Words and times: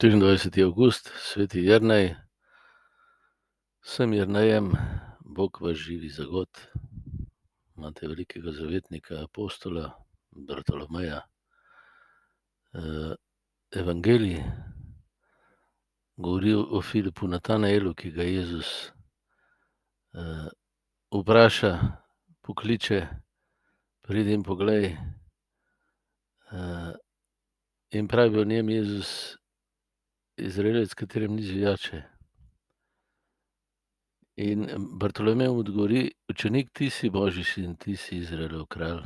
24. 0.00 0.64
august, 0.64 1.10
sveti 1.18 1.60
Jrnej, 1.60 2.16
sem 3.84 4.12
Jrnejem, 4.12 4.72
Bog 5.20 5.58
vas 5.60 5.76
živi 5.76 6.08
zagot. 6.08 6.48
Imate 7.76 8.08
velikega 8.08 8.52
zavetnika, 8.52 9.18
apostola 9.20 9.90
Bartolomeja. 10.30 11.20
Evangelij 13.76 14.40
govori 16.16 16.54
o 16.54 16.80
Filipu 16.80 17.28
Natanaelu, 17.28 17.92
ki 17.94 18.10
ga 18.16 18.24
Jezus 18.24 18.92
vpraša, 21.12 21.74
pokliče, 22.40 23.02
pridi 24.00 24.32
in 24.32 24.42
poglej. 24.42 24.96
In 27.92 28.08
pravi 28.08 28.40
o 28.40 28.44
njem 28.44 28.68
Jezus: 28.68 29.36
Izraelec, 30.40 30.94
katerem 30.94 31.36
ni 31.36 31.42
zvijače. 31.42 32.02
In 34.36 34.68
Bartolomej 34.98 35.48
mu 35.48 35.58
odgovori: 35.58 36.10
Učenik, 36.28 36.70
ti 36.72 36.90
si 36.90 37.10
božji 37.10 37.44
sin, 37.44 37.76
ti 37.76 37.96
si 37.96 38.16
Izraelov 38.16 38.66
kralj. 38.66 39.02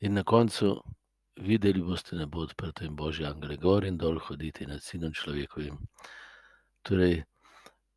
In 0.00 0.14
na 0.14 0.22
koncu: 0.22 0.82
Videli 1.40 1.82
boste 1.82 2.16
nebo 2.16 2.42
odprto 2.44 2.84
in 2.84 2.96
božje 2.96 3.26
angele 3.26 3.56
gor 3.56 3.84
in 3.84 3.96
dol 3.96 4.18
hoditi 4.18 4.66
nad 4.66 4.82
Sinom 4.82 5.12
človekovim. 5.12 5.78
Torej, 6.82 7.22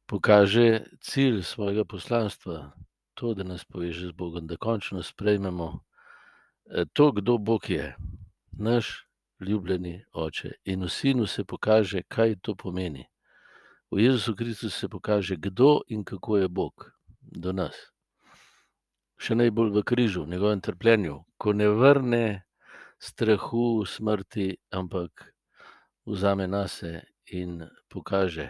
pokaže 0.07 0.85
cilj 1.01 1.41
svojega 1.43 1.83
poslanstva, 1.85 2.71
to, 3.13 3.33
da 3.33 3.43
nas 3.43 3.65
poveže 3.65 4.07
z 4.07 4.11
Bogom, 4.11 4.47
da 4.47 4.55
končno 4.57 5.03
sprejmemo 5.03 5.83
to, 6.93 7.11
kdo 7.11 7.37
Bog 7.37 7.69
je. 7.69 7.95
Naš 8.51 9.05
ljubljeni 9.43 10.03
oče. 10.13 10.51
In 10.65 10.83
v 10.83 10.89
Sinu 10.89 11.27
se 11.27 11.43
pokaže, 11.43 12.03
kaj 12.07 12.35
to 12.41 12.55
pomeni. 12.55 13.05
V 13.91 13.99
Jezusu 13.99 14.35
Kristusu 14.35 14.79
se 14.79 14.89
pokaže, 14.89 15.35
kdo 15.35 15.81
in 15.87 16.03
kako 16.03 16.37
je 16.37 16.47
Bog 16.47 16.91
do 17.21 17.53
nas. 17.53 17.75
Še 19.21 19.35
najbolj 19.35 19.69
v 19.75 19.83
križu, 19.83 20.23
v 20.23 20.33
njegovem 20.33 20.61
trpljenju, 20.61 21.19
ko 21.37 21.53
ne 21.53 21.67
vrne 21.69 22.25
strahu, 22.99 23.85
smrti, 23.85 24.57
ampak 24.71 25.29
vzame 26.05 26.47
nase 26.47 27.03
in 27.31 27.61
pokaže: 27.87 28.49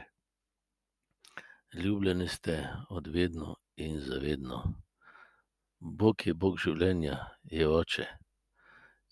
Ljubljeni 1.74 2.28
ste 2.28 2.70
od 2.90 3.08
vedno 3.08 3.56
in 3.76 4.00
za 4.00 4.18
vedno. 4.22 4.64
Bog 5.80 6.28
je 6.28 6.34
Bog 6.34 6.60
življenja, 6.60 7.18
je 7.44 7.68
oče. 7.68 8.23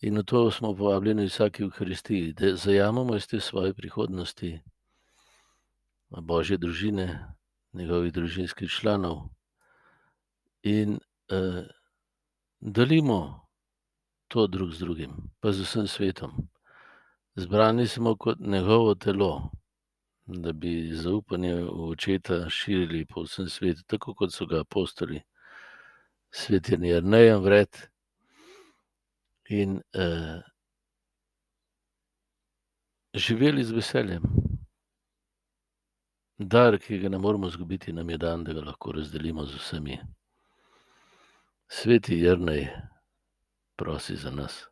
In 0.02 0.18
v 0.18 0.24
to 0.24 0.52
smo 0.52 0.74
povabljeni 0.76 1.28
v 1.28 1.30
vsaki 1.30 1.64
Evharistiji, 1.64 2.34
da 2.34 2.56
zajamemo 2.56 3.16
iz 3.16 3.28
te 3.28 3.40
svoje 3.40 3.74
prihodnosti, 3.74 4.60
božje 6.10 6.58
družine, 6.58 7.36
njegovih 7.74 8.14
družinskih 8.14 8.70
članov 8.70 9.30
in 10.64 10.98
delimo 12.60 13.48
to 14.28 14.48
drug 14.48 14.74
z 14.74 14.80
drugim, 14.80 15.14
pa 15.40 15.52
z 15.52 15.62
vsem 15.62 15.88
svetom. 15.88 16.32
Zbrani 17.36 17.88
smo 17.88 18.16
kot 18.16 18.40
njegovo 18.40 18.96
telo, 18.96 19.52
da 20.26 20.52
bi 20.52 20.92
zaupanje 20.94 21.56
v 21.56 21.90
očeta 21.94 22.50
širili 22.50 23.06
po 23.06 23.24
vsem 23.24 23.50
svetu, 23.50 23.84
tako 23.88 24.14
kot 24.14 24.34
so 24.34 24.46
ga 24.46 24.66
apostoli. 24.66 25.22
Sveti 26.32 26.78
Jernej 26.82 27.36
vred 27.38 27.91
in 29.52 29.82
živeli 33.14 33.64
z 33.64 33.72
veseljem. 33.72 34.24
Dar, 36.38 36.78
ki 36.80 36.98
ga 36.98 37.10
ne 37.10 37.18
moremo 37.18 37.48
izgubiti, 37.48 37.94
nam 37.94 38.10
je 38.10 38.18
dan, 38.18 38.44
da 38.44 38.54
ga 38.54 38.62
lahko 38.66 38.92
razdelimo 38.92 39.46
z 39.46 39.56
vsemi. 39.56 40.00
Sveti 41.68 42.18
Jernej, 42.18 42.68
prosi 43.76 44.16
za 44.16 44.32
nas. 44.32 44.71